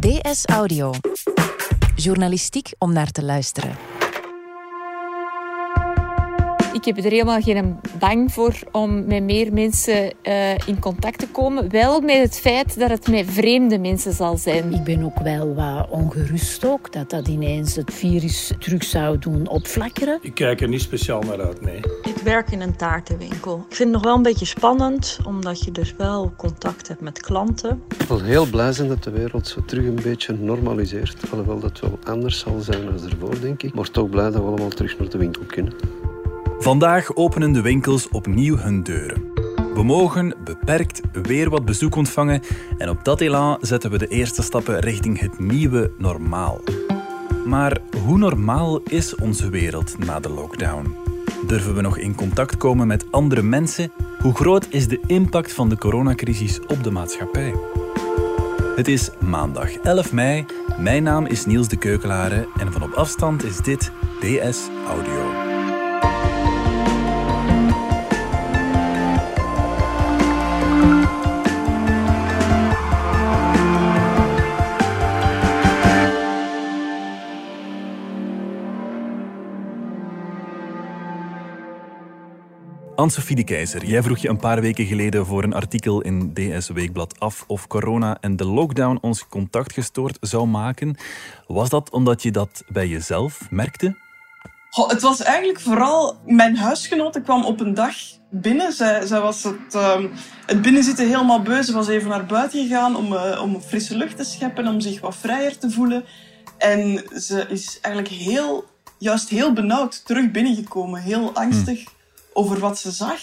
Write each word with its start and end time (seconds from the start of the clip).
DS 0.00 0.44
Audio. 0.44 0.92
Journalistiek 1.96 2.72
om 2.78 2.92
naar 2.92 3.10
te 3.10 3.24
luisteren. 3.24 3.89
Ik 6.72 6.84
heb 6.84 6.96
er 6.96 7.10
helemaal 7.10 7.40
geen 7.40 7.80
bang 7.98 8.32
voor 8.32 8.54
om 8.72 9.04
met 9.06 9.22
meer 9.22 9.52
mensen 9.52 10.12
uh, 10.22 10.52
in 10.66 10.78
contact 10.78 11.18
te 11.18 11.28
komen. 11.28 11.70
Wel 11.70 12.00
met 12.00 12.16
het 12.16 12.40
feit 12.40 12.78
dat 12.78 12.90
het 12.90 13.08
met 13.08 13.26
vreemde 13.28 13.78
mensen 13.78 14.12
zal 14.12 14.36
zijn. 14.36 14.72
Ik 14.72 14.84
ben 14.84 15.04
ook 15.04 15.18
wel 15.18 15.54
wat 15.54 15.88
ongerust 15.88 16.64
ook, 16.64 16.92
dat 16.92 17.10
dat 17.10 17.28
ineens 17.28 17.76
het 17.76 17.94
virus 17.94 18.52
terug 18.58 18.84
zou 18.84 19.18
doen 19.18 19.48
opflakkeren. 19.48 20.18
Ik 20.22 20.34
kijk 20.34 20.60
er 20.60 20.68
niet 20.68 20.80
speciaal 20.80 21.20
naar 21.22 21.40
uit, 21.40 21.60
nee. 21.60 21.80
Ik 22.02 22.16
werk 22.24 22.50
in 22.50 22.60
een 22.60 22.76
taartenwinkel. 22.76 23.56
Ik 23.68 23.76
vind 23.76 23.88
het 23.88 23.88
nog 23.88 24.02
wel 24.02 24.16
een 24.16 24.22
beetje 24.22 24.46
spannend, 24.46 25.18
omdat 25.26 25.64
je 25.64 25.72
dus 25.72 25.94
wel 25.96 26.32
contact 26.36 26.88
hebt 26.88 27.00
met 27.00 27.20
klanten. 27.20 27.82
Ik 27.98 28.06
wil 28.06 28.20
heel 28.20 28.46
blij 28.46 28.72
zijn 28.72 28.88
dat 28.88 29.02
de 29.02 29.10
wereld 29.10 29.46
zo 29.46 29.64
terug 29.64 29.84
een 29.84 30.00
beetje 30.02 30.32
normaliseert. 30.32 31.30
Alhoewel 31.30 31.58
dat 31.58 31.80
wel 31.80 31.98
anders 32.04 32.38
zal 32.38 32.60
zijn 32.60 32.84
dan 32.84 33.10
ervoor, 33.10 33.40
denk 33.40 33.62
ik. 33.62 33.74
Maar 33.74 33.90
toch 33.90 34.10
blij 34.10 34.30
dat 34.30 34.42
we 34.42 34.48
allemaal 34.48 34.68
terug 34.68 34.98
naar 34.98 35.08
de 35.08 35.18
winkel 35.18 35.42
kunnen. 35.46 35.72
Vandaag 36.60 37.14
openen 37.14 37.52
de 37.52 37.60
winkels 37.60 38.08
opnieuw 38.08 38.56
hun 38.56 38.82
deuren. 38.82 39.22
We 39.74 39.82
mogen 39.82 40.34
beperkt 40.44 41.00
weer 41.12 41.50
wat 41.50 41.64
bezoek 41.64 41.94
ontvangen 41.94 42.42
en 42.78 42.88
op 42.88 43.04
dat 43.04 43.20
elan 43.20 43.58
zetten 43.60 43.90
we 43.90 43.98
de 43.98 44.08
eerste 44.08 44.42
stappen 44.42 44.78
richting 44.78 45.20
het 45.20 45.38
nieuwe 45.38 45.92
normaal. 45.98 46.60
Maar 47.46 47.78
hoe 48.04 48.18
normaal 48.18 48.80
is 48.82 49.14
onze 49.14 49.50
wereld 49.50 49.98
na 49.98 50.20
de 50.20 50.28
lockdown? 50.28 50.94
Durven 51.46 51.74
we 51.74 51.80
nog 51.80 51.98
in 51.98 52.14
contact 52.14 52.56
komen 52.56 52.86
met 52.86 53.06
andere 53.10 53.42
mensen? 53.42 53.92
Hoe 54.18 54.34
groot 54.34 54.66
is 54.70 54.88
de 54.88 55.00
impact 55.06 55.52
van 55.52 55.68
de 55.68 55.78
coronacrisis 55.78 56.60
op 56.60 56.84
de 56.84 56.90
maatschappij? 56.90 57.54
Het 58.76 58.88
is 58.88 59.10
maandag 59.18 59.76
11 59.76 60.12
mei. 60.12 60.44
Mijn 60.78 61.02
naam 61.02 61.26
is 61.26 61.46
Niels 61.46 61.68
de 61.68 61.76
Keukelare 61.76 62.48
en 62.58 62.72
van 62.72 62.82
op 62.82 62.92
afstand 62.92 63.44
is 63.44 63.56
dit 63.56 63.92
DS 64.20 64.68
Audio. 64.88 65.29
Anne-Sophie 83.00 83.36
de 83.36 83.44
Keizer, 83.44 83.84
jij 83.84 84.02
vroeg 84.02 84.18
je 84.18 84.28
een 84.28 84.38
paar 84.38 84.60
weken 84.60 84.86
geleden 84.86 85.26
voor 85.26 85.42
een 85.42 85.54
artikel 85.54 86.00
in 86.00 86.34
DS 86.34 86.68
Weekblad 86.68 87.20
af 87.20 87.44
of 87.46 87.66
corona 87.66 88.16
en 88.20 88.36
de 88.36 88.44
lockdown 88.44 88.98
ons 89.00 89.28
contact 89.28 89.72
gestoord 89.72 90.16
zou 90.20 90.46
maken. 90.46 90.96
Was 91.46 91.68
dat 91.68 91.90
omdat 91.90 92.22
je 92.22 92.30
dat 92.30 92.64
bij 92.68 92.86
jezelf 92.86 93.50
merkte? 93.50 93.96
Goh, 94.70 94.88
het 94.88 95.02
was 95.02 95.20
eigenlijk 95.22 95.60
vooral... 95.60 96.16
Mijn 96.26 96.56
huisgenote 96.56 97.20
kwam 97.20 97.44
op 97.44 97.60
een 97.60 97.74
dag 97.74 97.94
binnen. 98.30 98.72
Zij, 98.72 99.06
zij 99.06 99.20
was 99.20 99.42
het, 99.42 99.74
um, 99.74 100.10
het 100.46 100.62
binnenzitten 100.62 101.06
helemaal 101.06 101.42
beu. 101.42 101.62
Ze 101.62 101.72
was 101.72 101.88
even 101.88 102.08
naar 102.08 102.26
buiten 102.26 102.62
gegaan 102.62 102.96
om, 102.96 103.12
uh, 103.12 103.40
om 103.42 103.60
frisse 103.60 103.96
lucht 103.96 104.16
te 104.16 104.24
scheppen, 104.24 104.66
om 104.66 104.80
zich 104.80 105.00
wat 105.00 105.16
vrijer 105.16 105.58
te 105.58 105.70
voelen. 105.70 106.04
En 106.58 107.04
ze 107.20 107.46
is 107.48 107.78
eigenlijk 107.80 108.14
heel, 108.14 108.64
juist 108.98 109.28
heel 109.28 109.52
benauwd 109.52 110.06
terug 110.06 110.30
binnengekomen. 110.30 111.00
Heel 111.00 111.34
angstig. 111.34 111.84
Hmm 111.84 111.98
over 112.32 112.58
wat 112.58 112.78
ze 112.78 112.90
zag. 112.90 113.20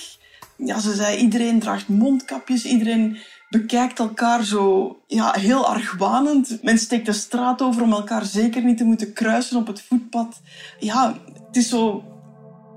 Ja, 0.55 0.79
ze 0.79 0.93
zei, 0.93 1.17
iedereen 1.17 1.59
draagt 1.59 1.87
mondkapjes, 1.87 2.65
iedereen 2.65 3.17
bekijkt 3.49 3.99
elkaar 3.99 4.43
zo 4.43 4.97
ja, 5.07 5.31
heel 5.31 5.67
argwanend. 5.67 6.63
Men 6.63 6.77
steekt 6.77 7.05
de 7.05 7.13
straat 7.13 7.61
over 7.61 7.81
om 7.81 7.91
elkaar 7.91 8.25
zeker 8.25 8.63
niet 8.63 8.77
te 8.77 8.83
moeten 8.83 9.13
kruisen 9.13 9.57
op 9.57 9.67
het 9.67 9.81
voetpad. 9.81 10.41
Ja, 10.79 11.19
het 11.47 11.55
is 11.55 11.69
zo... 11.69 12.03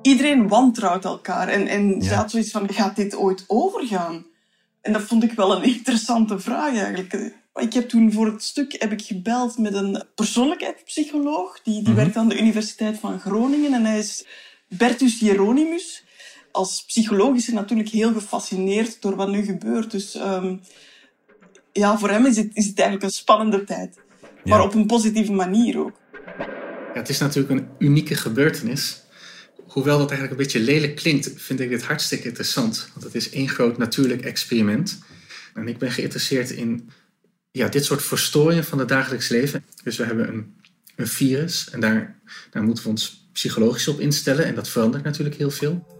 Iedereen 0.03 0.49
wantrouwt 0.49 1.05
elkaar. 1.05 1.49
En, 1.49 1.67
en 1.67 2.03
ze 2.03 2.15
had 2.15 2.31
zoiets 2.31 2.51
van, 2.51 2.73
gaat 2.73 2.97
dit 2.97 3.17
ooit 3.17 3.45
overgaan? 3.47 4.27
En 4.81 4.93
dat 4.93 5.03
vond 5.03 5.23
ik 5.23 5.33
wel 5.33 5.57
een 5.57 5.63
interessante 5.77 6.39
vraag 6.39 6.77
eigenlijk. 6.77 7.33
Ik 7.55 7.73
heb 7.73 7.89
toen 7.89 8.13
voor 8.13 8.27
het 8.27 8.43
stuk 8.43 8.77
heb 8.79 8.93
ik 8.93 9.03
gebeld 9.03 9.59
met 9.59 9.75
een 9.75 10.03
persoonlijkheidspsycholoog. 10.15 11.61
Die, 11.63 11.75
die 11.75 11.83
mhm. 11.83 11.95
werkt 11.95 12.17
aan 12.17 12.29
de 12.29 12.39
Universiteit 12.39 12.99
van 12.99 13.21
Groningen. 13.21 13.75
En 13.75 13.85
hij 13.85 13.99
is 13.99 14.27
Bertus 14.69 15.19
Hieronymus 15.19 16.05
als 16.53 16.84
psycholoog 16.84 17.37
is 17.37 17.47
hij 17.47 17.55
natuurlijk 17.55 17.88
heel 17.88 18.12
gefascineerd 18.12 19.03
door 19.03 19.16
wat 19.16 19.28
nu 19.28 19.44
gebeurt. 19.44 19.91
Dus 19.91 20.15
um, 20.15 20.61
ja, 21.72 21.99
voor 21.99 22.11
hem 22.11 22.27
is 22.27 22.37
het, 22.37 22.50
is 22.53 22.66
het 22.66 22.78
eigenlijk 22.78 23.03
een 23.03 23.19
spannende 23.19 23.65
tijd. 23.65 23.99
Maar 24.44 24.62
op 24.62 24.75
een 24.75 24.87
positieve 24.87 25.33
manier 25.33 25.78
ook. 25.78 26.00
Ja, 26.94 26.99
het 26.99 27.09
is 27.09 27.19
natuurlijk 27.19 27.60
een 27.60 27.69
unieke 27.78 28.15
gebeurtenis. 28.15 29.03
Hoewel 29.66 29.99
dat 29.99 30.10
eigenlijk 30.10 30.41
een 30.41 30.47
beetje 30.47 30.72
lelijk 30.72 30.97
klinkt, 30.97 31.31
vind 31.37 31.60
ik 31.60 31.69
dit 31.69 31.83
hartstikke 31.83 32.28
interessant. 32.28 32.89
Want 32.93 33.05
het 33.05 33.15
is 33.15 33.31
één 33.31 33.49
groot 33.49 33.78
natuurlijk 33.78 34.25
experiment. 34.25 34.99
En 35.55 35.69
ik 35.69 35.78
ben 35.78 35.91
geïnteresseerd 35.91 36.50
in 36.50 36.91
ja, 37.50 37.69
dit 37.69 37.84
soort 37.84 38.03
verstoringen 38.03 38.65
van 38.65 38.78
het 38.78 38.89
dagelijks 38.89 39.28
leven. 39.28 39.65
Dus 39.84 39.97
we 39.97 40.05
hebben 40.05 40.28
een, 40.28 40.55
een 40.97 41.06
virus 41.06 41.71
en 41.71 41.81
daar, 41.81 42.21
daar 42.50 42.62
moeten 42.62 42.84
we 42.84 42.91
ons 42.91 43.28
psychologisch 43.33 43.89
op 43.89 44.00
instellen. 44.00 44.44
En 44.44 44.55
dat 44.55 44.69
verandert 44.69 45.05
natuurlijk 45.05 45.37
heel 45.37 45.50
veel 45.50 46.00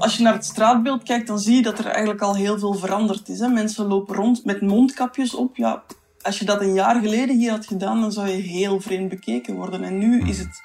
als 0.00 0.16
je 0.16 0.22
naar 0.22 0.32
het 0.32 0.44
straatbeeld 0.44 1.02
kijkt, 1.02 1.26
dan 1.26 1.38
zie 1.38 1.54
je 1.54 1.62
dat 1.62 1.78
er 1.78 1.86
eigenlijk 1.86 2.20
al 2.20 2.36
heel 2.36 2.58
veel 2.58 2.74
veranderd 2.74 3.28
is. 3.28 3.38
Hè? 3.38 3.48
Mensen 3.48 3.86
lopen 3.86 4.14
rond 4.16 4.44
met 4.44 4.60
mondkapjes 4.60 5.34
op. 5.34 5.56
Ja, 5.56 5.82
als 6.22 6.38
je 6.38 6.44
dat 6.44 6.60
een 6.60 6.74
jaar 6.74 7.00
geleden 7.00 7.36
hier 7.36 7.50
had 7.50 7.66
gedaan, 7.66 8.00
dan 8.00 8.12
zou 8.12 8.28
je 8.28 8.42
heel 8.42 8.80
vreemd 8.80 9.08
bekeken 9.08 9.54
worden. 9.54 9.82
En 9.82 9.98
nu 9.98 10.28
is 10.28 10.38
het 10.38 10.60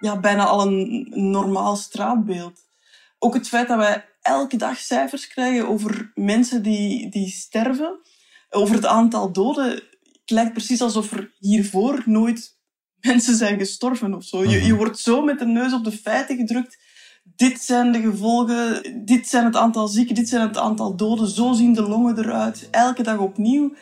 ja, 0.00 0.20
bijna 0.20 0.44
al 0.44 0.66
een, 0.66 1.06
normaal 1.14 1.76
straatbeeld. 1.76 2.60
Ook 3.18 3.34
het 3.34 3.48
feit 3.48 3.68
dat 3.68 3.78
wij 3.78 4.04
elke 4.22 4.56
dag 4.56 4.78
cijfers 4.78 5.28
krijgen 5.28 5.68
over 5.68 6.12
mensen 6.14 6.62
die, 6.62 7.10
die 7.10 7.28
sterven, 7.28 7.98
over 8.50 8.74
het 8.74 8.86
aantal 8.86 9.32
doden. 9.32 9.70
Het 9.70 10.30
lijkt 10.30 10.52
precies 10.52 10.82
alsof 10.82 11.12
er 11.12 11.32
hiervoor 11.38 12.02
nooit 12.04 12.56
mensen 13.00 13.36
zijn 13.36 13.58
gestorven 13.58 14.14
of 14.14 14.24
zo. 14.24 14.44
Je, 14.44 14.64
je 14.64 14.74
wordt 14.74 14.98
zo 14.98 15.22
met 15.22 15.38
de 15.38 15.46
neus 15.46 15.72
op 15.72 15.84
de 15.84 15.92
feiten 15.92 16.36
gedrukt 16.36 16.78
dit 17.36 17.60
zijn 17.60 17.92
de 17.92 18.00
gevolgen, 18.00 18.82
dit 19.04 19.28
zijn 19.28 19.44
het 19.44 19.56
aantal 19.56 19.88
zieken, 19.88 20.14
dit 20.14 20.28
zijn 20.28 20.48
het 20.48 20.56
aantal 20.56 20.96
doden, 20.96 21.28
zo 21.28 21.52
zien 21.52 21.72
de 21.72 21.82
longen 21.82 22.18
eruit, 22.18 22.68
elke 22.70 23.02
dag 23.02 23.18
opnieuw. 23.18 23.74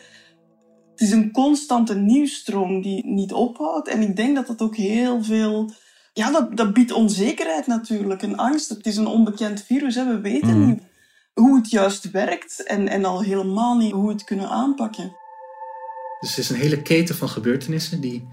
Het 0.91 1.01
is 1.01 1.11
een 1.11 1.31
constante 1.31 1.95
nieuwstroom 1.95 2.81
die 2.81 3.05
niet 3.05 3.33
ophoudt. 3.33 3.87
En 3.87 4.01
ik 4.01 4.15
denk 4.15 4.35
dat 4.35 4.47
dat 4.47 4.61
ook 4.61 4.75
heel 4.75 5.23
veel... 5.23 5.71
Ja, 6.13 6.31
dat, 6.31 6.57
dat 6.57 6.73
biedt 6.73 6.91
onzekerheid 6.91 7.67
natuurlijk, 7.67 8.21
een 8.21 8.37
angst. 8.37 8.69
Het 8.69 8.85
is 8.85 8.97
een 8.97 9.07
onbekend 9.07 9.63
virus, 9.63 9.95
hè. 9.95 10.05
we 10.05 10.19
weten 10.19 10.59
mm. 10.59 10.67
niet 10.67 10.81
hoe 11.33 11.57
het 11.57 11.69
juist 11.69 12.11
werkt 12.11 12.63
en, 12.63 12.87
en 12.87 13.05
al 13.05 13.21
helemaal 13.21 13.77
niet 13.77 13.91
hoe 13.91 14.05
we 14.05 14.13
het 14.13 14.23
kunnen 14.23 14.49
aanpakken. 14.49 15.15
Dus 16.19 16.29
het 16.29 16.37
is 16.37 16.49
een 16.49 16.55
hele 16.55 16.81
keten 16.81 17.15
van 17.15 17.29
gebeurtenissen 17.29 18.01
die 18.01 18.27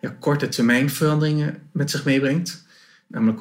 ja, 0.00 0.16
korte 0.18 0.48
termijn 0.48 0.90
veranderingen 0.90 1.68
met 1.72 1.90
zich 1.90 2.04
meebrengt. 2.04 2.66
Namelijk 3.06 3.40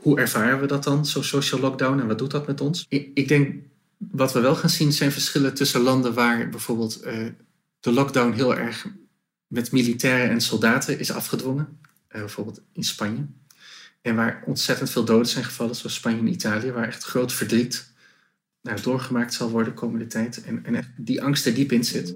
hoe, 0.00 0.18
ervaren 0.18 0.60
we 0.60 0.66
dat 0.66 0.84
dan, 0.84 1.06
zo'n 1.06 1.24
social 1.24 1.60
lockdown, 1.60 2.00
en 2.00 2.06
wat 2.06 2.18
doet 2.18 2.30
dat 2.30 2.46
met 2.46 2.60
ons? 2.60 2.86
Ik, 2.88 3.28
denk, 3.28 3.54
wat 3.96 4.32
we 4.32 4.40
wel 4.40 4.54
gaan 4.54 4.70
zien, 4.70 4.92
zijn 4.92 5.12
verschillen 5.12 5.54
tussen 5.54 5.80
landen 5.80 6.14
waar 6.14 6.48
bijvoorbeeld 6.48 7.06
uh, 7.06 7.26
de 7.80 7.92
lockdown 7.92 8.32
heel 8.32 8.56
erg 8.56 8.86
met 9.46 9.72
militairen 9.72 10.30
en 10.30 10.40
soldaten 10.40 10.98
is 10.98 11.12
afgedwongen. 11.12 11.78
Uh, 12.08 12.20
bijvoorbeeld 12.20 12.60
in 12.72 12.84
Spanje. 12.84 13.26
En 14.02 14.16
waar 14.16 14.42
ontzettend 14.46 14.90
veel 14.90 15.04
doden 15.04 15.26
zijn 15.26 15.44
gevallen, 15.44 15.74
zoals 15.74 15.94
Spanje 15.94 16.18
en 16.18 16.26
Italië, 16.26 16.72
waar 16.72 16.86
echt 16.86 17.04
groot 17.04 17.32
verdriet 17.32 17.92
nou, 18.62 18.80
doorgemaakt 18.80 19.34
zal 19.34 19.50
worden 19.50 19.72
de 19.72 19.80
komende 19.80 20.06
tijd. 20.06 20.44
En, 20.44 20.64
en 20.64 20.94
die 20.96 21.22
angst 21.22 21.46
er 21.46 21.54
diep 21.54 21.72
in 21.72 21.84
zit. 21.84 22.14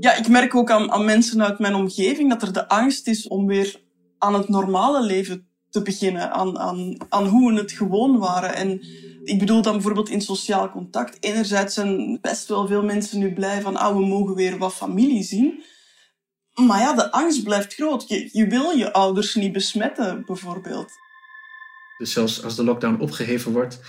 Ja, 0.00 0.16
ik 0.16 0.28
merk 0.28 0.54
ook 0.54 0.70
aan, 0.70 0.90
aan 0.90 1.04
mensen 1.04 1.42
uit 1.42 1.58
mijn 1.58 1.74
omgeving 1.74 2.30
dat 2.30 2.42
er 2.42 2.52
de 2.52 2.68
angst 2.68 3.06
is 3.06 3.28
om 3.28 3.46
weer 3.46 3.80
aan 4.18 4.34
het 4.34 4.48
normale 4.48 5.02
leven 5.06 5.46
te 5.72 5.82
beginnen, 5.82 6.32
aan, 6.32 6.58
aan, 6.58 6.96
aan 7.08 7.26
hoe 7.26 7.52
we 7.52 7.58
het 7.58 7.72
gewoon 7.72 8.18
waren. 8.18 8.54
En 8.54 8.80
ik 9.24 9.38
bedoel 9.38 9.62
dan 9.62 9.72
bijvoorbeeld 9.72 10.08
in 10.08 10.20
sociaal 10.20 10.70
contact. 10.70 11.16
Enerzijds 11.20 11.74
zijn 11.74 12.18
best 12.20 12.48
wel 12.48 12.66
veel 12.66 12.82
mensen 12.82 13.18
nu 13.18 13.32
blij 13.32 13.60
van, 13.60 13.76
ah, 13.76 13.96
we 13.96 14.06
mogen 14.06 14.34
weer 14.34 14.58
wat 14.58 14.74
familie 14.74 15.22
zien. 15.22 15.62
Maar 16.54 16.80
ja, 16.80 16.94
de 16.94 17.12
angst 17.12 17.42
blijft 17.44 17.74
groot. 17.74 18.08
Je, 18.08 18.28
je 18.32 18.46
wil 18.46 18.70
je 18.70 18.92
ouders 18.92 19.34
niet 19.34 19.52
besmetten, 19.52 20.22
bijvoorbeeld. 20.26 20.90
Dus 21.98 22.12
zelfs 22.12 22.44
als 22.44 22.56
de 22.56 22.64
lockdown 22.64 23.00
opgeheven 23.00 23.52
wordt, 23.52 23.80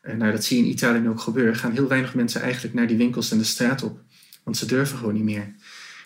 en 0.00 0.18
nou, 0.18 0.32
dat 0.32 0.44
zie 0.44 0.56
je 0.56 0.64
in 0.64 0.70
Italië 0.70 1.08
ook 1.08 1.20
gebeuren, 1.20 1.56
gaan 1.56 1.72
heel 1.72 1.88
weinig 1.88 2.14
mensen 2.14 2.40
eigenlijk 2.40 2.74
naar 2.74 2.86
die 2.86 2.96
winkels 2.96 3.30
en 3.30 3.38
de 3.38 3.44
straat 3.44 3.82
op. 3.82 3.98
Want 4.44 4.56
ze 4.56 4.66
durven 4.66 4.98
gewoon 4.98 5.14
niet 5.14 5.22
meer. 5.22 5.54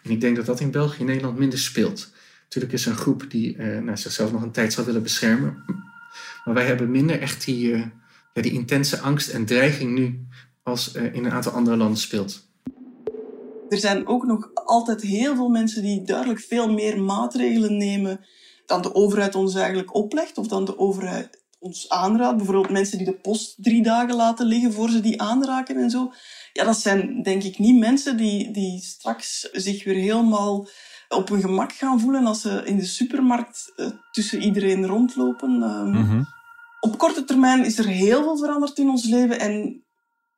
En 0.02 0.10
ik 0.10 0.20
denk 0.20 0.36
dat 0.36 0.46
dat 0.46 0.60
in 0.60 0.70
België 0.70 1.00
en 1.00 1.06
Nederland 1.06 1.38
minder 1.38 1.58
speelt. 1.58 2.12
Natuurlijk 2.46 2.72
is 2.72 2.86
er 2.86 2.92
een 2.92 2.98
groep 2.98 3.26
die 3.28 3.56
uh, 3.56 3.78
nou, 3.78 3.96
zichzelf 3.96 4.32
nog 4.32 4.42
een 4.42 4.52
tijd 4.52 4.72
zou 4.72 4.86
willen 4.86 5.02
beschermen. 5.02 5.64
Maar 6.44 6.54
wij 6.54 6.66
hebben 6.66 6.90
minder 6.90 7.20
echt 7.20 7.44
die, 7.44 7.68
uh, 7.68 7.86
ja, 8.34 8.42
die 8.42 8.52
intense 8.52 8.98
angst 8.98 9.28
en 9.28 9.46
dreiging 9.46 9.94
nu 9.94 10.26
als 10.62 10.94
uh, 10.94 11.14
in 11.14 11.24
een 11.24 11.32
aantal 11.32 11.52
andere 11.52 11.76
landen 11.76 11.98
speelt. 11.98 12.48
Er 13.68 13.78
zijn 13.78 14.06
ook 14.06 14.26
nog 14.26 14.50
altijd 14.54 15.02
heel 15.02 15.34
veel 15.34 15.48
mensen 15.48 15.82
die 15.82 16.02
duidelijk 16.02 16.40
veel 16.40 16.72
meer 16.72 17.00
maatregelen 17.00 17.76
nemen 17.76 18.20
dan 18.66 18.82
de 18.82 18.94
overheid 18.94 19.34
ons 19.34 19.54
eigenlijk 19.54 19.94
oplegt 19.94 20.38
of 20.38 20.46
dan 20.46 20.64
de 20.64 20.78
overheid 20.78 21.44
ons 21.58 21.88
aanraadt. 21.88 22.36
Bijvoorbeeld 22.36 22.70
mensen 22.70 22.98
die 22.98 23.06
de 23.06 23.18
post 23.20 23.54
drie 23.62 23.82
dagen 23.82 24.14
laten 24.14 24.46
liggen 24.46 24.72
voor 24.72 24.88
ze 24.90 25.00
die 25.00 25.20
aanraken 25.20 25.76
en 25.76 25.90
zo. 25.90 26.12
Ja, 26.52 26.64
dat 26.64 26.78
zijn 26.78 27.22
denk 27.22 27.42
ik 27.42 27.58
niet 27.58 27.78
mensen 27.78 28.16
die, 28.16 28.50
die 28.50 28.80
straks 28.80 29.48
zich 29.52 29.84
weer 29.84 29.94
helemaal 29.94 30.68
op 31.08 31.28
hun 31.28 31.40
gemak 31.40 31.72
gaan 31.72 32.00
voelen 32.00 32.26
als 32.26 32.40
ze 32.40 32.62
in 32.64 32.76
de 32.76 32.84
supermarkt 32.84 33.72
uh, 33.76 33.86
tussen 34.10 34.42
iedereen 34.42 34.86
rondlopen. 34.86 35.50
Um, 35.62 35.90
mm 35.90 36.08
-hmm. 36.08 36.26
Op 36.80 36.98
korte 36.98 37.24
termijn 37.24 37.64
is 37.64 37.78
er 37.78 37.86
heel 37.86 38.22
veel 38.22 38.36
veranderd 38.36 38.78
in 38.78 38.88
ons 38.88 39.04
leven 39.04 39.40
en 39.40 39.84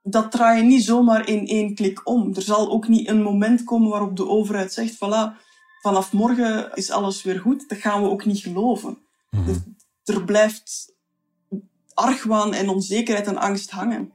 dat 0.02 0.30
draai 0.30 0.58
je 0.58 0.68
niet 0.68 0.84
zomaar 0.84 1.28
in 1.28 1.46
één 1.46 1.74
klik 1.74 2.08
om. 2.08 2.34
Er 2.34 2.42
zal 2.42 2.70
ook 2.70 2.88
niet 2.88 3.08
een 3.08 3.22
moment 3.22 3.64
komen 3.64 3.90
waarop 3.90 4.16
de 4.16 4.28
overheid 4.28 4.72
zegt, 4.72 4.94
voilà, 4.94 5.36
vanaf 5.82 6.12
morgen 6.12 6.70
is 6.74 6.90
alles 6.90 7.22
weer 7.22 7.40
goed. 7.40 7.68
Dat 7.68 7.78
gaan 7.78 8.02
we 8.02 8.08
ook 8.08 8.24
niet 8.24 8.38
geloven. 8.38 8.98
Mm 9.30 9.44
-hmm. 9.44 9.76
er, 10.04 10.14
er 10.14 10.24
blijft 10.24 10.92
argwaan 11.94 12.54
en 12.54 12.68
onzekerheid 12.68 13.26
en 13.26 13.38
angst 13.38 13.70
hangen. 13.70 14.12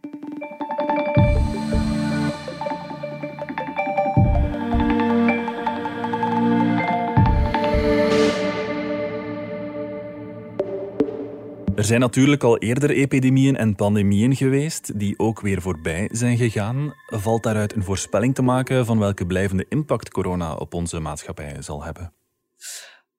Er 11.83 11.89
zijn 11.89 12.01
natuurlijk 12.01 12.43
al 12.43 12.57
eerder 12.57 12.89
epidemieën 12.89 13.57
en 13.57 13.75
pandemieën 13.75 14.35
geweest 14.35 14.99
die 14.99 15.19
ook 15.19 15.41
weer 15.41 15.61
voorbij 15.61 16.09
zijn 16.11 16.37
gegaan. 16.37 16.93
Valt 17.05 17.43
daaruit 17.43 17.75
een 17.75 17.83
voorspelling 17.83 18.35
te 18.35 18.41
maken 18.41 18.85
van 18.85 18.99
welke 18.99 19.25
blijvende 19.25 19.65
impact 19.69 20.09
corona 20.09 20.53
op 20.55 20.73
onze 20.73 20.99
maatschappij 20.99 21.55
zal 21.59 21.83
hebben? 21.83 22.13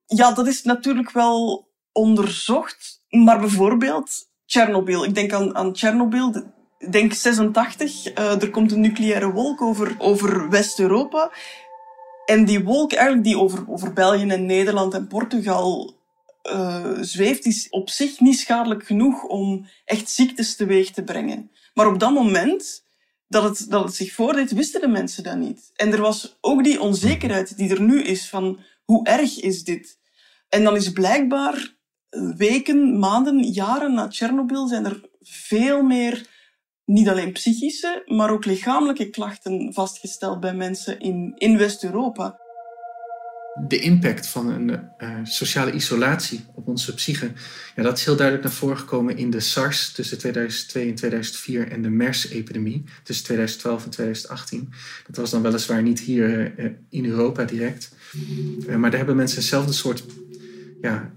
Ja, 0.07 0.33
dat 0.33 0.47
is 0.47 0.63
natuurlijk 0.63 1.11
wel 1.11 1.69
onderzocht. 1.93 3.03
Maar 3.09 3.41
bijvoorbeeld 3.41 4.29
Tsjernobyl. 4.47 5.05
Ik 5.05 5.15
denk 5.15 5.33
aan, 5.33 5.57
aan 5.57 5.73
Tsjernobyl. 5.73 6.53
Denk 6.91 7.13
86. 7.13 8.19
Uh, 8.19 8.43
er 8.43 8.51
komt 8.51 8.73
een 8.73 8.81
nucleaire 8.81 9.33
wolk 9.33 9.63
over, 9.63 9.95
over 9.99 10.51
West-Europa. 10.51 11.31
En 12.25 12.45
die 12.45 12.65
wolk 12.65 12.93
eigenlijk 12.93 13.27
die 13.27 13.39
over, 13.39 13.65
over 13.69 13.93
België 13.93 14.29
en 14.29 14.47
Nederland 14.47 14.95
en 14.95 15.07
Portugal 15.07 16.03
uh, 16.53 16.93
zweeft, 17.01 17.47
is 17.47 17.69
op 17.71 17.89
zich 17.91 18.21
niet 18.21 18.39
schadelijk 18.39 18.87
genoeg 18.87 19.23
om 19.23 19.67
echt 19.85 20.11
ziektes 20.11 20.57
teweeg 20.57 20.91
te 20.91 21.05
brengen. 21.05 21.51
Maar 21.75 21.87
op 21.87 21.99
dat 21.99 22.13
moment 22.13 22.85
dat 23.29 23.43
het, 23.43 23.71
dat 23.71 23.85
het 23.85 23.95
zich 23.95 24.13
voordeed, 24.13 24.53
wisten 24.53 24.81
de 24.81 24.89
mensen 24.89 25.23
dat 25.23 25.37
niet. 25.37 25.71
En 25.75 25.93
er 25.93 26.01
was 26.01 26.39
ook 26.41 26.65
die 26.65 26.81
onzekerheid 26.81 27.57
die 27.57 27.71
er 27.71 27.83
nu 27.83 28.03
is 28.03 28.29
van 28.29 28.59
hoe 28.85 29.05
erg 29.07 29.41
is 29.41 29.65
dit? 29.65 29.99
En 30.49 30.65
dan 30.65 30.77
is 30.77 30.93
blijkbaar 30.93 31.77
weken, 32.37 32.99
maanden, 32.99 33.43
jaren 33.43 33.95
na 33.95 34.09
Tsjernobyl 34.09 34.67
zijn 34.67 34.85
er 34.85 35.09
veel 35.21 35.83
meer 35.83 36.33
niet 36.85 37.09
alleen 37.09 37.33
psychische, 37.33 38.03
maar 38.07 38.31
ook 38.31 38.45
lichamelijke 38.45 39.11
klachten 39.11 39.73
vastgesteld 39.73 40.41
bij 40.41 40.55
mensen 40.55 41.01
in, 41.01 41.33
in 41.37 41.59
West-Europa 41.59 42.39
de 43.55 43.79
impact 43.79 44.27
van 44.27 44.49
een 44.49 44.69
uh, 44.71 45.19
sociale 45.23 45.73
isolatie 45.73 46.45
op 46.55 46.69
onze 46.69 46.95
psyche, 46.95 47.33
ja, 47.77 47.83
dat 47.83 47.99
is 47.99 48.05
heel 48.05 48.17
duidelijk 48.17 48.47
naar 48.47 48.57
voren 48.57 48.79
gekomen 48.79 49.17
in 49.17 49.31
de 49.31 49.41
SARS 49.41 49.93
tussen 49.93 50.19
2002 50.19 50.89
en 50.89 50.95
2004 50.95 51.71
en 51.71 51.83
de 51.83 51.91
MERS-epidemie 51.91 52.85
tussen 53.03 53.25
2012 53.25 53.85
en 53.85 53.91
2018. 53.91 54.73
Dat 55.07 55.17
was 55.17 55.31
dan 55.31 55.43
weliswaar 55.43 55.83
niet 55.83 56.01
hier 56.01 56.59
uh, 56.59 56.71
in 56.89 57.07
Europa 57.07 57.45
direct, 57.45 57.95
uh, 58.67 58.77
maar 58.77 58.91
daar 58.91 58.99
hebben 58.99 59.17
mensen 59.17 59.39
eenzelfde 59.39 59.73
soort 59.73 60.05
ja, 60.81 61.15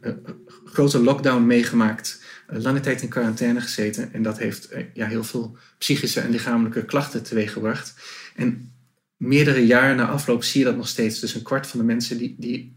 grote 0.65 0.99
lockdown 0.99 1.45
meegemaakt, 1.45 2.21
lange 2.47 2.79
tijd 2.79 3.01
in 3.01 3.09
quarantaine 3.09 3.61
gezeten 3.61 4.13
en 4.13 4.23
dat 4.23 4.37
heeft 4.37 4.69
ja, 4.93 5.07
heel 5.07 5.23
veel 5.23 5.57
psychische 5.77 6.19
en 6.19 6.29
lichamelijke 6.29 6.85
klachten 6.85 7.23
teweeggebracht. 7.23 7.93
En 8.35 8.71
meerdere 9.17 9.65
jaren 9.65 9.95
na 9.95 10.07
afloop 10.07 10.43
zie 10.43 10.59
je 10.59 10.65
dat 10.65 10.75
nog 10.75 10.87
steeds. 10.87 11.19
Dus 11.19 11.35
een 11.35 11.43
kwart 11.43 11.67
van 11.67 11.79
de 11.79 11.85
mensen 11.85 12.17
die, 12.17 12.35
die 12.39 12.75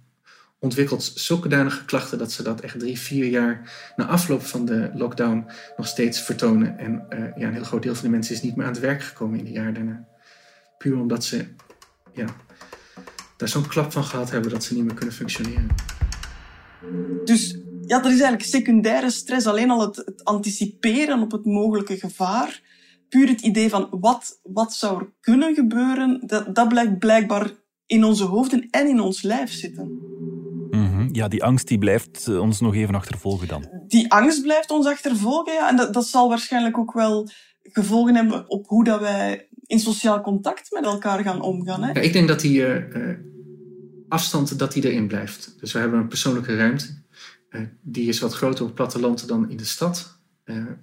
ontwikkelt 0.58 1.12
zulke 1.14 1.48
danige 1.48 1.84
klachten 1.84 2.19
dat 2.19 2.32
ze 2.32 2.42
dat 2.42 2.60
echt 2.60 2.78
drie, 2.78 2.98
vier 2.98 3.26
jaar 3.26 3.72
na 3.96 4.06
afloop 4.06 4.42
van 4.42 4.64
de 4.64 4.90
lockdown 4.94 5.50
nog 5.76 5.87
steeds 5.87 6.20
vertonen. 6.20 6.78
En 6.78 7.06
uh, 7.10 7.19
ja, 7.37 7.46
een 7.46 7.52
heel 7.52 7.64
groot 7.64 7.82
deel 7.82 7.94
van 7.94 8.04
de 8.04 8.10
mensen 8.10 8.34
is 8.34 8.42
niet 8.42 8.56
meer 8.56 8.66
aan 8.66 8.72
het 8.72 8.81
werk 8.81 9.02
gekomen 9.02 9.38
in 9.38 9.44
de 9.44 9.50
jaren 9.50 9.75
daarna. 9.75 10.08
Puur 10.78 10.98
omdat 10.98 11.25
ze 11.25 11.46
ja, 12.12 12.26
daar 13.37 13.48
zo'n 13.48 13.69
klap 13.69 13.92
van 13.92 14.04
gehad 14.04 14.31
hebben 14.31 14.50
dat 14.50 14.64
ze 14.64 14.75
niet 14.75 14.84
meer 14.84 14.94
kunnen 14.94 15.14
functioneren. 15.14 15.69
Dus 17.25 17.58
ja, 17.87 17.96
dat 18.00 18.12
is 18.12 18.20
eigenlijk 18.20 18.42
secundaire 18.42 19.10
stress. 19.10 19.46
Alleen 19.46 19.70
al 19.70 19.81
het 19.81 20.25
anticiperen 20.25 21.20
op 21.20 21.32
het 21.32 21.44
mogelijke 21.44 21.98
gevaar 21.98 22.62
puur 23.10 23.28
het 23.28 23.40
idee 23.40 23.68
van 23.68 23.88
wat, 23.90 24.40
wat 24.42 24.72
zou 24.72 25.00
er 25.00 25.08
kunnen 25.20 25.54
gebeuren, 25.54 26.22
dat, 26.26 26.54
dat 26.54 26.68
blijkt 26.68 26.98
blijkbaar 26.98 27.50
in 27.86 28.04
onze 28.04 28.24
hoofden 28.24 28.68
en 28.70 28.88
in 28.88 29.00
ons 29.00 29.22
lijf 29.22 29.52
zitten. 29.52 29.88
Mm-hmm. 30.70 31.08
Ja, 31.12 31.28
die 31.28 31.44
angst 31.44 31.68
die 31.68 31.78
blijft 31.78 32.26
eh, 32.26 32.40
ons 32.40 32.60
nog 32.60 32.74
even 32.74 32.94
achtervolgen 32.94 33.48
dan. 33.48 33.68
Die 33.86 34.12
angst 34.12 34.42
blijft 34.42 34.70
ons 34.70 34.86
achtervolgen, 34.86 35.52
ja. 35.52 35.68
En 35.68 35.76
dat, 35.76 35.94
dat 35.94 36.06
zal 36.06 36.28
waarschijnlijk 36.28 36.78
ook 36.78 36.92
wel 36.92 37.28
gevolgen 37.62 38.14
hebben 38.14 38.50
op 38.50 38.66
hoe 38.66 38.84
dat 38.84 39.00
wij 39.00 39.48
in 39.66 39.80
sociaal 39.80 40.20
contact 40.20 40.70
met 40.70 40.84
elkaar 40.84 41.22
gaan 41.22 41.40
omgaan. 41.40 41.82
Hè? 41.82 41.92
Ja, 41.92 42.00
ik 42.00 42.12
denk 42.12 42.28
dat 42.28 42.40
die 42.40 42.60
uh, 42.60 43.14
afstand 44.08 44.58
dat 44.58 44.72
die 44.72 44.90
erin 44.90 45.06
blijft. 45.06 45.54
Dus 45.60 45.72
we 45.72 45.78
hebben 45.78 45.98
een 45.98 46.08
persoonlijke 46.08 46.56
ruimte. 46.56 46.98
Uh, 47.50 47.62
die 47.82 48.08
is 48.08 48.20
wat 48.20 48.34
groter 48.34 48.60
op 48.60 48.66
het 48.66 48.76
platteland 48.76 49.28
dan 49.28 49.50
in 49.50 49.56
de 49.56 49.64
stad. 49.64 50.18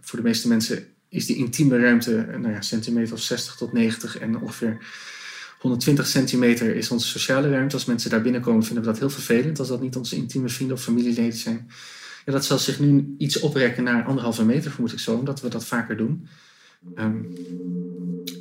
voor 0.02 0.20
de 0.20 0.26
meeste 0.26 0.48
mensen 0.48 0.97
is 1.10 1.26
die 1.26 1.36
intieme 1.36 1.80
ruimte 1.80 2.28
nou 2.40 2.54
ja, 2.54 2.62
centimeter 2.62 3.14
of 3.14 3.22
60 3.22 3.56
tot 3.56 3.74
90 3.74 4.18
en 4.18 4.40
ongeveer 4.42 4.78
120 5.60 6.08
centimeter 6.08 6.76
is 6.76 6.92
onze 6.92 7.08
sociale 7.08 7.50
ruimte. 7.50 7.76
Als 7.76 7.86
mensen 7.86 8.10
daar 8.10 8.22
binnenkomen 8.22 8.64
vinden 8.64 8.84
we 8.84 8.90
dat 8.90 9.00
heel 9.00 9.10
vervelend 9.10 9.60
als 9.60 9.68
dat 9.68 9.82
niet 9.82 9.96
onze 9.96 10.16
intieme 10.16 10.50
vrienden 10.50 10.76
of 10.76 10.84
familieleden 10.84 11.38
zijn. 11.38 11.68
Ja, 12.26 12.32
dat 12.32 12.46
zal 12.46 12.58
zich 12.60 12.80
nu 12.80 13.16
iets 13.18 13.40
oprekken 13.40 13.84
naar 13.84 14.06
anderhalve 14.06 14.46
meter, 14.46 14.72
vermoed 14.72 14.92
ik 14.92 15.00
zo, 15.00 15.16
omdat 15.16 15.42
we 15.42 15.50
dat 15.50 15.66
vaker 15.66 15.98
doen. 15.98 16.28
Um, 16.96 17.34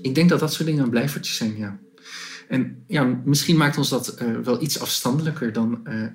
ik 0.03 0.15
denk 0.15 0.29
dat 0.29 0.41
dat 0.41 0.53
soort 0.53 0.69
dingen 0.69 0.85
een 0.85 0.91
blijvertje 0.91 1.33
zijn, 1.33 1.57
ja. 1.57 1.79
En 2.49 2.85
ja, 2.87 3.21
misschien 3.25 3.57
maakt 3.57 3.79
ons 3.79 3.89
dat 3.89 4.19
uh, 4.23 4.39
wel 4.39 4.63
iets 4.63 4.81
afstandelijker 4.81 5.53
dan, 5.53 5.81
uh, 5.85 6.07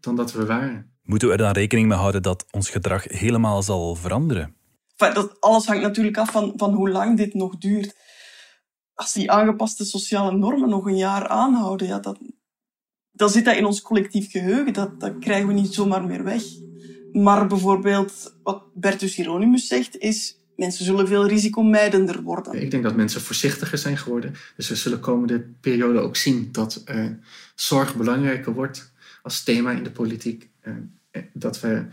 dan 0.00 0.16
dat 0.16 0.32
we 0.32 0.46
waren. 0.46 0.86
Moeten 1.02 1.28
we 1.28 1.34
er 1.34 1.40
dan 1.40 1.52
rekening 1.52 1.88
mee 1.88 1.98
houden 1.98 2.22
dat 2.22 2.46
ons 2.50 2.70
gedrag 2.70 3.04
helemaal 3.04 3.62
zal 3.62 3.94
veranderen? 3.94 4.54
Dat, 4.96 5.40
alles 5.40 5.66
hangt 5.66 5.82
natuurlijk 5.82 6.18
af 6.18 6.30
van, 6.30 6.52
van 6.56 6.74
hoe 6.74 6.90
lang 6.90 7.16
dit 7.16 7.34
nog 7.34 7.58
duurt. 7.58 7.96
Als 8.94 9.12
die 9.12 9.30
aangepaste 9.30 9.84
sociale 9.84 10.36
normen 10.36 10.68
nog 10.68 10.86
een 10.86 10.96
jaar 10.96 11.28
aanhouden, 11.28 11.86
ja, 11.86 11.98
dat, 11.98 12.18
dan 13.12 13.30
zit 13.30 13.44
dat 13.44 13.56
in 13.56 13.64
ons 13.64 13.82
collectief 13.82 14.30
geheugen. 14.30 14.72
Dat, 14.72 15.00
dat 15.00 15.18
krijgen 15.18 15.46
we 15.46 15.52
niet 15.52 15.74
zomaar 15.74 16.04
meer 16.04 16.24
weg. 16.24 16.42
Maar 17.12 17.46
bijvoorbeeld, 17.46 18.34
wat 18.42 18.62
Bertus 18.74 19.14
Hieronymus 19.14 19.66
zegt, 19.66 19.98
is 19.98 20.38
mensen 20.56 20.84
zullen 20.84 21.08
veel 21.08 21.26
risicomijdender 21.26 22.22
worden. 22.22 22.62
Ik 22.62 22.70
denk 22.70 22.82
dat 22.82 22.96
mensen 22.96 23.20
voorzichtiger 23.20 23.78
zijn 23.78 23.96
geworden. 23.96 24.34
Dus 24.56 24.68
we 24.68 24.74
zullen 24.74 25.00
komende 25.00 25.40
periode 25.60 25.98
ook 25.98 26.16
zien 26.16 26.48
dat 26.52 26.82
uh, 26.86 27.06
zorg 27.54 27.96
belangrijker 27.96 28.52
wordt 28.52 28.92
als 29.22 29.42
thema 29.42 29.70
in 29.70 29.84
de 29.84 29.90
politiek. 29.90 30.50
Uh, 30.62 31.22
dat 31.32 31.60
we 31.60 31.86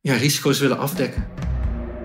ja, 0.00 0.14
risico's 0.14 0.60
willen 0.60 0.78
afdekken. 0.78 1.51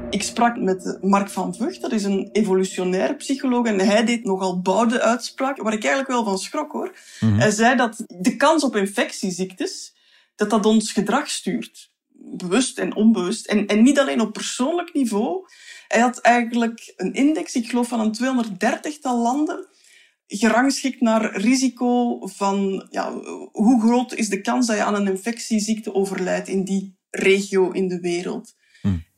Ik 0.09 0.23
sprak 0.23 0.57
met 0.57 0.97
Mark 1.01 1.29
van 1.29 1.55
Vught, 1.55 1.81
dat 1.81 1.91
is 1.91 2.03
een 2.03 2.29
evolutionair 2.31 3.15
psycholoog, 3.15 3.65
en 3.65 3.79
hij 3.79 4.05
deed 4.05 4.23
nogal 4.23 4.61
bouwde 4.61 5.01
uitspraken, 5.01 5.63
waar 5.63 5.73
ik 5.73 5.83
eigenlijk 5.83 6.11
wel 6.11 6.23
van 6.23 6.37
schrok 6.37 6.71
hoor. 6.71 6.95
Mm 7.19 7.39
Hij 7.39 7.51
zei 7.51 7.75
dat 7.75 8.03
de 8.07 8.35
kans 8.35 8.63
op 8.63 8.75
infectieziektes, 8.75 9.95
dat 10.35 10.49
dat 10.49 10.65
ons 10.65 10.91
gedrag 10.91 11.29
stuurt. 11.29 11.91
Bewust 12.09 12.77
en 12.77 12.95
onbewust. 12.95 13.45
En, 13.45 13.67
en 13.67 13.83
niet 13.83 13.99
alleen 13.99 14.21
op 14.21 14.33
persoonlijk 14.33 14.93
niveau. 14.93 15.45
Hij 15.87 16.01
had 16.01 16.19
eigenlijk 16.19 16.93
een 16.95 17.13
index, 17.13 17.55
ik 17.55 17.69
geloof 17.69 17.87
van 17.87 17.99
een 17.99 18.15
230-tal 18.59 19.21
landen, 19.21 19.67
gerangschikt 20.27 21.01
naar 21.01 21.37
risico 21.37 22.19
van 22.27 22.87
ja, 22.89 23.13
hoe 23.51 23.81
groot 23.81 24.13
is 24.13 24.29
de 24.29 24.41
kans 24.41 24.67
dat 24.67 24.75
je 24.75 24.83
aan 24.83 24.95
een 24.95 25.07
infectieziekte 25.07 25.93
overlijdt 25.93 26.47
in 26.47 26.63
die 26.63 26.97
regio 27.09 27.71
in 27.71 27.87
de 27.87 27.99
wereld. 27.99 28.55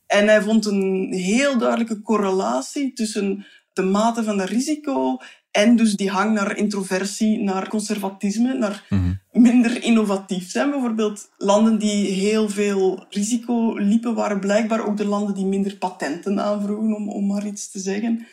En 0.10 0.28
hij 0.28 0.42
vond 0.42 0.66
een 0.66 1.14
heel 1.14 1.58
duidelijke 1.58 2.02
correlatie 2.02 2.94
tussen 2.94 3.46
de 3.74 3.82
mate 3.82 4.24
van 4.24 4.40
het 4.40 4.50
risico 4.50 5.18
en 5.52 5.76
dus 5.76 5.96
die 5.96 6.10
hang 6.10 6.34
naar 6.34 6.58
introversie, 6.58 7.40
naar 7.40 7.70
conservatisme, 7.70 8.54
naar 8.54 8.86
mhm. 8.90 9.14
minder 9.32 9.84
innovatief 9.84 10.52
zijn. 10.52 10.70
Bijvoorbeeld 10.70 11.30
landen 11.38 11.80
die 11.80 12.08
heel 12.08 12.50
veel 12.50 13.06
risico 13.10 13.74
liepen, 13.78 14.16
waren 14.16 14.40
blijkbaar 14.40 14.88
ook 14.88 14.98
de 14.98 15.06
landen 15.06 15.36
die 15.36 15.46
minder 15.46 15.78
patenten 15.78 16.40
aanvroegen, 16.40 16.96
om, 16.96 17.10
om 17.10 17.28
maar 17.28 17.46
iets 17.46 17.72
te 17.72 17.80
zeggen. 17.80 18.28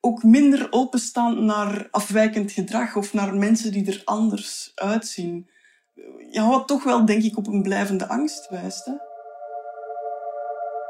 ook 0.00 0.22
minder 0.22 0.66
openstaan 0.70 1.44
naar 1.44 1.88
afwijkend 1.90 2.52
gedrag 2.52 2.96
of 2.96 3.12
naar 3.12 3.34
mensen 3.34 3.72
die 3.72 3.86
er 3.86 4.02
anders 4.04 4.72
uitzien. 4.74 5.48
Ja, 6.30 6.48
wat 6.48 6.68
toch 6.68 6.84
wel, 6.84 7.06
denk 7.06 7.22
ik, 7.22 7.36
op 7.36 7.46
een 7.46 7.62
blijvende 7.62 8.08
angst 8.08 8.48
wijst. 8.50 8.84
Hè? 8.84 8.92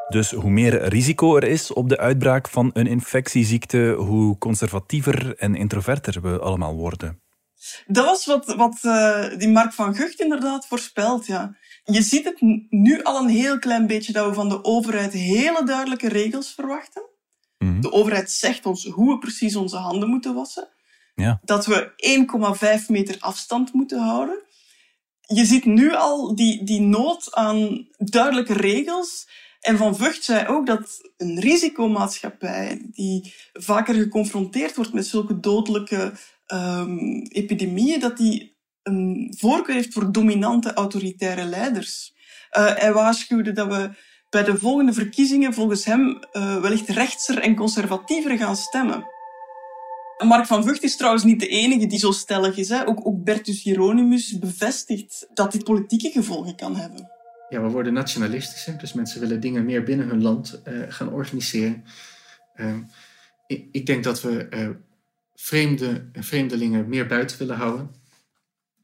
Dus 0.09 0.31
hoe 0.31 0.51
meer 0.51 0.89
risico 0.89 1.37
er 1.37 1.45
is 1.45 1.73
op 1.73 1.89
de 1.89 1.99
uitbraak 1.99 2.49
van 2.49 2.71
een 2.73 2.87
infectieziekte, 2.87 3.95
hoe 3.99 4.39
conservatiever 4.39 5.37
en 5.37 5.55
introverter 5.55 6.23
we 6.23 6.39
allemaal 6.39 6.75
worden. 6.75 7.21
Dat 7.87 8.05
was 8.05 8.27
wat, 8.27 8.55
wat 8.55 8.79
uh, 8.83 9.39
die 9.39 9.49
Mark 9.49 9.73
van 9.73 9.95
Gucht 9.95 10.21
inderdaad 10.21 10.67
voorspelt, 10.67 11.27
ja. 11.27 11.57
Je 11.85 12.03
ziet 12.03 12.25
het 12.25 12.41
nu 12.71 13.03
al 13.03 13.23
een 13.23 13.29
heel 13.29 13.59
klein 13.59 13.87
beetje 13.87 14.13
dat 14.13 14.29
we 14.29 14.35
van 14.35 14.49
de 14.49 14.65
overheid 14.65 15.13
hele 15.13 15.65
duidelijke 15.65 16.09
regels 16.09 16.55
verwachten. 16.55 17.03
Mm 17.59 17.69
-hmm. 17.69 17.81
De 17.81 17.93
overheid 17.93 18.31
zegt 18.31 18.67
ons 18.67 18.85
hoe 18.85 19.13
we 19.13 19.19
precies 19.19 19.57
onze 19.57 19.77
handen 19.77 20.09
moeten 20.09 20.35
wassen. 20.35 20.69
Ja. 21.15 21.41
Dat 21.43 21.67
we 21.67 21.93
1,5 22.83 22.87
meter 22.89 23.17
afstand 23.19 23.73
moeten 23.73 23.99
houden. 24.01 24.45
Je 25.21 25.45
ziet 25.45 25.65
nu 25.65 25.95
al 25.95 26.35
die, 26.35 26.65
die 26.65 26.81
nood 26.81 27.35
aan 27.35 27.89
duidelijke 27.97 28.53
regels. 28.53 29.29
En 29.67 29.77
Van 29.77 29.97
Vught 29.97 30.25
zei 30.25 30.47
ook 30.47 30.67
dat 30.67 31.11
een 31.17 31.41
risicomaatschappij 31.41 32.89
die 32.91 33.35
vaker 33.53 33.95
geconfronteerd 33.95 34.77
wordt 34.77 34.93
met 34.93 35.07
zulke 35.07 35.41
dodelijke 35.41 36.13
um, 36.47 37.27
epidemieën, 37.29 38.01
dat 38.01 38.17
die 38.17 38.57
een 38.83 39.35
voorkeur 39.39 39.75
heeft 39.75 39.93
voor 39.93 40.13
dominante 40.13 40.73
autoritaire 40.73 41.45
leiders. 41.45 42.15
Uh, 42.59 42.75
hij 42.77 42.93
waarschuwde 42.93 43.53
dat 43.53 43.67
we 43.67 43.91
bij 44.31 44.45
de 44.45 44.59
volgende 44.59 44.93
verkiezingen 44.93 45.55
volgens 45.55 45.85
hem 45.85 46.21
uh, 46.33 46.61
wellicht 46.61 46.89
rechtser 46.89 47.39
en 47.39 47.57
conservatiever 47.57 48.37
gaan 48.37 48.57
stemmen. 48.57 49.07
Mark 50.25 50.47
van 50.47 50.65
Vught 50.65 50.83
is 50.83 50.97
trouwens 50.97 51.25
niet 51.25 51.41
de 51.41 51.49
enige 51.49 51.87
die 51.87 51.99
zo 51.99 52.11
stellig 52.11 52.57
is. 52.57 52.69
Hè. 52.69 52.87
Ook, 52.87 53.07
ook 53.07 53.25
Bertus 53.25 53.63
Hieronymus 53.63 54.39
bevestigt 54.39 55.27
dat 55.35 55.53
dit 55.53 55.65
politieke 55.65 56.11
gevolgen 56.11 56.57
kan 56.57 56.77
hebben. 56.77 57.16
Ja, 57.49 57.63
we 57.63 57.69
worden 57.69 57.93
nationalistischer, 57.93 58.79
dus 58.79 58.93
mensen 58.93 59.21
willen 59.21 59.41
dingen 59.41 59.65
meer 59.65 59.83
binnen 59.83 60.09
hun 60.09 60.23
land 60.23 60.61
uh, 60.69 60.83
gaan 60.89 61.13
organiseren. 61.13 61.85
Uh, 62.57 62.75
ik, 63.47 63.69
ik, 63.73 63.87
denk 63.87 64.05
dat 64.05 64.23
we 64.23 64.47
uh, 64.51 64.69
vreemde, 65.35 66.09
vreemdelingen 66.13 66.89
meer 66.89 67.07
buiten 67.07 67.39
willen 67.39 67.57
houden. 67.57 67.91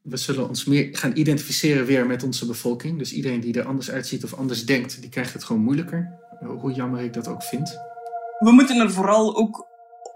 We 0.01 0.17
zullen 0.17 0.47
ons 0.47 0.65
meer 0.65 0.97
gaan 0.97 1.17
identificeren 1.17 1.85
weer 1.85 2.05
met 2.05 2.23
onze 2.23 2.45
bevolking. 2.45 2.97
Dus 2.97 3.13
iedereen 3.13 3.39
die 3.39 3.59
er 3.59 3.65
anders 3.65 3.91
uitziet 3.91 4.23
of 4.23 4.33
anders 4.33 4.65
denkt, 4.65 5.01
die 5.01 5.09
krijgt 5.09 5.33
het 5.33 5.43
gewoon 5.43 5.61
moeilijker. 5.61 6.21
Hoe 6.39 6.71
jammer 6.71 7.01
ik 7.01 7.13
dat 7.13 7.27
ook 7.27 7.43
vind. 7.43 7.77
We 8.39 8.51
moeten 8.51 8.79
er 8.79 8.91
vooral 8.91 9.35
ook 9.35 9.67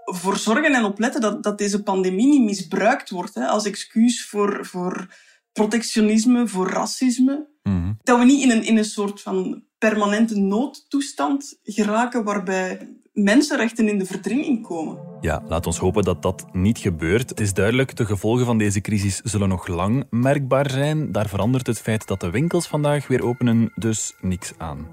voor 0.04 0.36
zorgen 0.36 0.74
en 0.74 0.84
opletten 0.84 1.20
dat, 1.20 1.42
dat 1.42 1.58
deze 1.58 1.82
pandemie 1.82 2.28
niet 2.28 2.44
misbruikt 2.44 3.10
wordt 3.10 3.34
hè, 3.34 3.46
als 3.46 3.64
excuus 3.64 4.24
voor, 4.24 4.66
voor 4.66 5.14
protectionisme, 5.58 6.48
voor 6.48 6.68
racisme. 6.68 7.46
Mm-hmm. 7.62 7.98
Dat 8.02 8.18
we 8.18 8.24
niet 8.24 8.42
in 8.42 8.50
een, 8.50 8.64
in 8.64 8.76
een 8.76 8.84
soort 8.84 9.20
van 9.20 9.62
permanente 9.78 10.36
noodtoestand 10.38 11.58
geraken 11.62 12.24
waarbij 12.24 12.88
mensenrechten 13.12 13.88
in 13.88 13.98
de 13.98 14.04
verdringing 14.06 14.62
komen. 14.62 14.98
Ja, 15.20 15.42
laat 15.48 15.66
ons 15.66 15.78
hopen 15.78 16.04
dat 16.04 16.22
dat 16.22 16.44
niet 16.52 16.78
gebeurt. 16.78 17.30
Het 17.30 17.40
is 17.40 17.54
duidelijk, 17.54 17.96
de 17.96 18.06
gevolgen 18.06 18.46
van 18.46 18.58
deze 18.58 18.80
crisis 18.80 19.20
zullen 19.24 19.48
nog 19.48 19.66
lang 19.66 20.06
merkbaar 20.10 20.70
zijn. 20.70 21.12
Daar 21.12 21.28
verandert 21.28 21.66
het 21.66 21.80
feit 21.80 22.06
dat 22.06 22.20
de 22.20 22.30
winkels 22.30 22.66
vandaag 22.66 23.06
weer 23.06 23.24
openen 23.24 23.72
dus 23.74 24.14
niks 24.20 24.52
aan. 24.58 24.86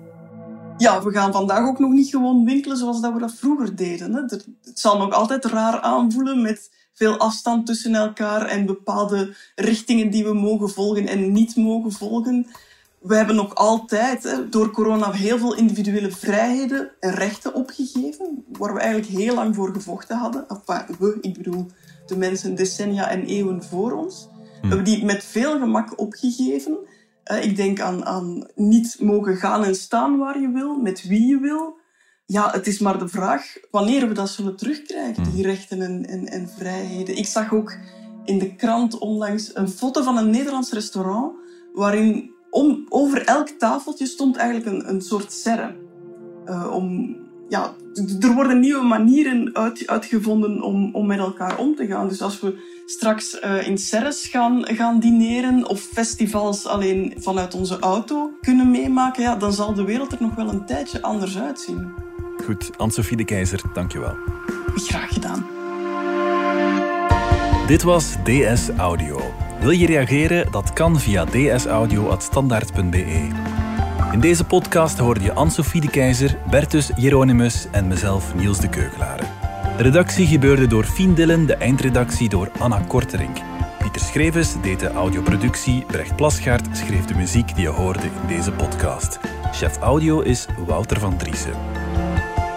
Ja, 0.77 1.03
we 1.03 1.12
gaan 1.12 1.31
vandaag 1.31 1.67
ook 1.67 1.79
nog 1.79 1.91
niet 1.91 2.10
gewoon 2.10 2.45
winkelen 2.45 2.77
zoals 2.77 3.01
dat 3.01 3.13
we 3.13 3.19
dat 3.19 3.34
vroeger 3.34 3.75
deden. 3.75 4.13
Hè. 4.13 4.22
Het 4.22 4.79
zal 4.79 4.98
nog 4.98 5.12
altijd 5.13 5.45
raar 5.45 5.79
aanvoelen 5.79 6.41
met 6.41 6.72
veel 6.96 7.18
afstand 7.18 7.66
tussen 7.66 7.96
elkaar 7.96 8.46
en 8.46 8.66
bepaalde 8.66 9.36
richtingen 9.56 10.10
die 10.10 10.24
we 10.24 10.34
mogen 10.34 10.70
volgen 10.70 11.08
en 11.08 11.32
niet 11.32 11.56
mogen 11.56 11.92
volgen. 11.92 12.48
We 13.00 13.16
hebben 13.16 13.36
nog 13.36 13.56
altijd 13.56 14.24
hè, 14.24 14.50
door 14.50 14.72
corona 14.72 15.12
heel 15.12 15.38
veel 15.38 15.56
individuele 15.56 16.12
vrijheden 16.12 16.92
en 17.00 17.14
rechten 17.14 17.54
opgegeven, 17.54 18.46
waar 18.52 18.74
we 18.74 18.80
eigenlijk 18.80 19.12
heel 19.12 19.36
lang 19.36 19.56
voor 19.56 19.74
gevochten 19.74 20.18
hadden. 20.18 20.46
Enfin, 20.48 20.96
we, 21.00 21.18
ik 21.22 21.38
bedoel 21.38 21.66
de 22.06 22.18
mensen 22.18 22.56
decennia 22.56 23.10
en 23.10 23.25
eeuwen 23.25 23.64
voor 23.64 23.92
ons. 23.92 24.28
We 24.62 24.68
hebben 24.68 24.86
die 24.86 25.06
met 25.06 25.24
veel 25.24 25.60
gemak 25.60 26.00
opgegeven. 26.00 26.78
Ik 27.42 27.56
denk 27.56 27.80
aan, 27.80 28.06
aan 28.06 28.48
niet 28.56 28.98
mogen 29.00 29.38
gaan 29.38 29.64
en 29.64 29.75
staan 29.75 30.18
waar 30.18 30.42
je 30.42 30.50
wil, 30.50 30.75
met 30.75 31.08
wie 31.08 31.28
je 31.28 31.40
wil. 31.40 31.78
Ja, 32.27 32.51
het 32.51 32.67
is 32.67 32.79
maar 32.79 33.00
de 33.00 33.08
vraag 33.08 33.58
wanneer 33.72 34.08
we 34.08 34.13
dat 34.13 34.29
zullen 34.29 34.55
terugkrijgen, 34.55 35.24
die 35.34 35.44
rechten 35.44 35.82
en, 35.82 36.05
en, 36.05 36.27
en 36.27 36.50
vrijheden. 36.50 37.17
Ik 37.17 37.25
zag 37.25 37.53
ook 37.53 37.77
in 38.24 38.39
de 38.39 38.55
krant 38.55 38.98
onlangs 38.98 39.55
een 39.55 39.70
foto 39.70 40.03
van 40.03 40.17
een 40.17 40.29
Nederlands 40.29 40.72
restaurant 40.72 41.34
waarin 41.74 42.32
om, 42.50 42.86
over 42.89 43.25
elk 43.25 43.50
tafeltje 43.50 44.05
stond 44.05 44.36
eigenlijk 44.36 44.72
een, 44.72 44.89
een 44.89 45.01
soort 45.01 45.32
serre. 45.32 45.75
Uh, 46.46 46.72
om, 46.74 47.15
ja, 47.50 47.74
er 48.20 48.34
worden 48.34 48.60
nieuwe 48.60 48.84
manieren 48.84 49.55
uit, 49.55 49.88
uitgevonden 49.88 50.62
om, 50.62 50.96
om 50.96 51.05
met 51.05 51.20
elkaar 51.20 51.58
om 51.58 51.75
te 51.75 51.86
gaan. 51.86 52.08
Dus 52.08 52.22
als 52.22 52.39
we 52.39 52.82
straks 52.86 53.41
uh, 53.44 53.67
in 53.67 53.77
serres 53.77 54.27
gaan, 54.27 54.65
gaan 54.65 55.00
dineren 55.00 55.70
of 55.70 55.82
festivals 55.82 56.65
alleen 56.65 57.13
vanuit 57.17 57.53
onze 57.53 57.79
auto 57.79 58.32
kunnen 58.41 58.72
meemaken, 58.72 59.24
ja, 59.24 59.36
dan 59.36 59.53
zal 59.53 59.74
de 59.74 59.84
wereld 59.84 60.12
er 60.12 60.22
nog 60.22 60.36
wel 60.36 60.50
een 60.50 60.65
tijdje 60.65 61.01
anders 61.01 61.38
uitzien. 61.38 62.05
Goed, 62.46 62.72
Anne-Sophie 62.78 63.18
de 63.18 63.24
Keizer, 63.24 63.62
dankjewel. 63.74 64.16
Graag 64.75 65.14
gedaan. 65.14 65.46
Dit 67.68 67.84
was 67.84 68.16
DS 68.24 68.70
Audio. 68.78 69.34
Wil 69.60 69.70
je 69.70 69.86
reageren? 69.86 70.52
Dat 70.52 70.74
kan 70.74 71.00
via 71.00 71.25
dsaudio.standaard.be. 71.25 73.28
In 74.12 74.20
deze 74.20 74.44
podcast 74.44 74.98
hoorde 74.98 75.24
je 75.24 75.34
Anne-Sophie 75.34 75.82
de 75.82 75.90
Keizer, 75.90 76.38
Bertus 76.50 76.92
Hieronymus 76.96 77.68
en 77.72 77.88
mezelf 77.88 78.36
Niels 78.36 78.60
de 78.60 78.70
Keugelare. 78.70 79.24
De 79.78 79.84
redactie 79.84 80.28
gebeurde 80.28 80.68
door 80.68 80.84
Fien 80.84 81.14
Dillen, 81.14 81.46
de 81.46 81.56
eindredactie 81.56 82.30
door 82.30 82.52
Anna 82.60 82.80
Korterink. 82.88 83.38
Pieter 83.80 84.02
Schrevens 84.02 84.62
deed 84.62 84.80
de 84.80 84.92
audioproductie, 84.92 85.86
Brecht 85.86 86.16
Plasgaard 86.16 86.78
schreef 86.78 87.06
de 87.06 87.16
muziek 87.16 87.56
die 87.56 87.64
je 87.64 87.70
hoorde 87.70 88.06
in 88.06 88.28
deze 88.28 88.52
podcast. 88.52 89.20
Chef 89.52 89.78
audio 89.78 90.20
is 90.20 90.46
Wouter 90.66 91.00
van 91.00 91.18
Driessen. 91.18 91.54